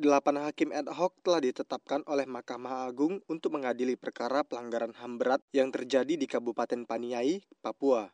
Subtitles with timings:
[0.00, 5.44] Delapan hakim ad hoc telah ditetapkan oleh Mahkamah Agung untuk mengadili perkara pelanggaran HAM berat
[5.52, 8.08] yang terjadi di Kabupaten Paniai, Papua.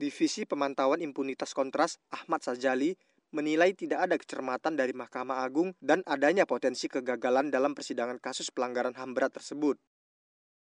[0.00, 2.96] Divisi Pemantauan Impunitas Kontras Ahmad Sajali
[3.36, 8.96] menilai tidak ada kecermatan dari Mahkamah Agung dan adanya potensi kegagalan dalam persidangan kasus pelanggaran
[8.96, 9.76] HAM berat tersebut.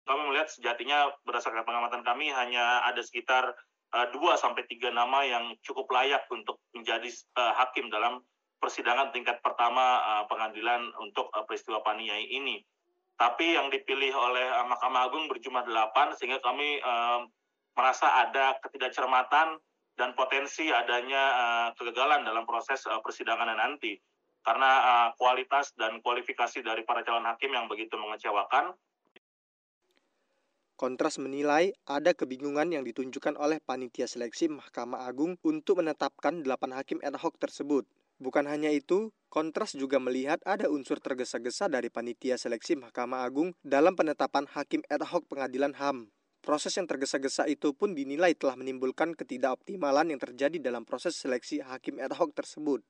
[0.02, 3.54] Kami melihat sejatinya berdasarkan pengamatan kami hanya ada sekitar
[3.94, 7.06] uh, dua sampai tiga nama yang cukup layak untuk menjadi
[7.38, 8.18] uh, hakim dalam
[8.58, 12.62] persidangan tingkat pertama uh, pengadilan untuk uh, peristiwa Paniai ini.
[13.14, 16.82] Tapi yang dipilih oleh uh, Mahkamah Agung berjumlah delapan sehingga kami
[17.74, 19.58] merasa ada ketidakcermatan
[19.98, 21.22] dan potensi adanya
[21.74, 23.98] kegagalan dalam proses persidangan nanti
[24.46, 28.78] karena kualitas dan kualifikasi dari para calon hakim yang begitu mengecewakan.
[30.74, 36.98] Kontras menilai ada kebingungan yang ditunjukkan oleh panitia seleksi Mahkamah Agung untuk menetapkan delapan hakim
[36.98, 37.86] ad hoc tersebut.
[38.22, 43.98] Bukan hanya itu, Kontras juga melihat ada unsur tergesa-gesa dari panitia seleksi Mahkamah Agung dalam
[43.98, 46.06] penetapan hakim ad hoc pengadilan HAM.
[46.38, 51.98] Proses yang tergesa-gesa itu pun dinilai telah menimbulkan ketidakoptimalan yang terjadi dalam proses seleksi hakim
[51.98, 52.86] ad hoc tersebut.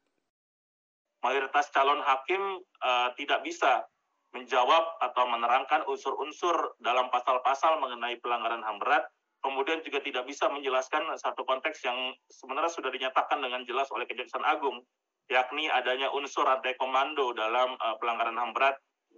[1.25, 3.89] Mayoritas calon hakim uh, tidak bisa
[4.37, 9.09] menjawab atau menerangkan unsur-unsur dalam pasal-pasal mengenai pelanggaran HAM berat,
[9.41, 14.45] kemudian juga tidak bisa menjelaskan satu konteks yang sebenarnya sudah dinyatakan dengan jelas oleh Kejaksaan
[14.45, 14.85] Agung
[15.29, 18.77] yakni adanya unsur rantai komando dalam uh, pelanggaran HAM berat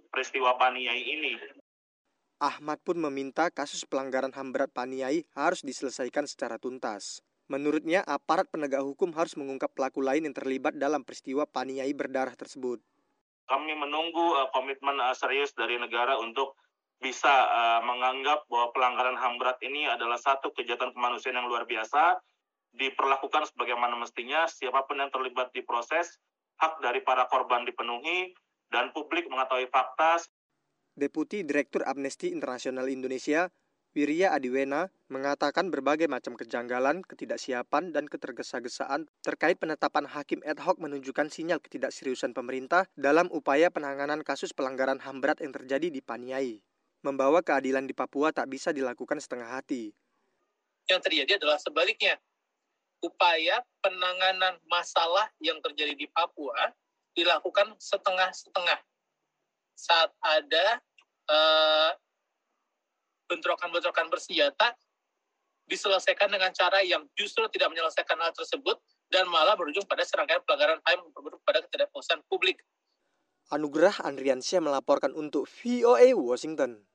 [0.09, 1.35] peristiwa Paniai ini.
[2.37, 7.25] Ahmad pun meminta kasus pelanggaran HAM berat Paniai harus diselesaikan secara tuntas.
[7.47, 12.83] Menurutnya, aparat penegak hukum harus mengungkap pelaku lain yang terlibat dalam peristiwa Paniai berdarah tersebut.
[13.47, 16.59] Kami menunggu uh, komitmen uh, serius dari negara untuk
[16.99, 22.19] bisa uh, menganggap bahwa pelanggaran HAM berat ini adalah satu kejahatan kemanusiaan yang luar biasa
[22.77, 26.21] diperlakukan sebagaimana mestinya, siapa pun yang terlibat di proses,
[26.61, 28.37] hak dari para korban dipenuhi,
[28.69, 30.21] dan publik mengetahui fakta.
[30.97, 33.49] Deputi Direktur Amnesty Internasional Indonesia,
[33.97, 41.33] Wirya Adiwena, mengatakan berbagai macam kejanggalan, ketidaksiapan, dan ketergesa-gesaan terkait penetapan hakim ad hoc menunjukkan
[41.33, 46.61] sinyal ketidakseriusan pemerintah dalam upaya penanganan kasus pelanggaran HAM berat yang terjadi di Paniai.
[47.05, 49.93] Membawa keadilan di Papua tak bisa dilakukan setengah hati.
[50.89, 52.17] Yang terjadi adalah sebaliknya
[53.03, 56.73] upaya penanganan masalah yang terjadi di Papua
[57.13, 58.79] dilakukan setengah-setengah
[59.77, 60.81] saat ada
[61.29, 61.91] uh,
[63.29, 64.73] bentrokan-bentrokan bersenjata
[65.67, 68.79] diselesaikan dengan cara yang justru tidak menyelesaikan hal tersebut
[69.11, 72.63] dan malah berujung pada serangkaian pelanggaran HAM yang berujung pada ketidakpuasan publik.
[73.51, 76.87] Anugerah Andriansyah melaporkan untuk VOA Washington.